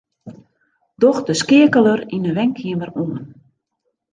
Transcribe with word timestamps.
Doch 1.03 1.19
de 1.27 1.33
skeakeler 1.41 1.99
yn 2.15 2.27
'e 2.27 2.31
wenkeamer 2.37 2.91
oan. 3.03 3.15